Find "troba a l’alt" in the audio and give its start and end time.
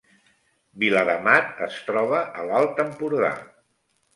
1.91-2.85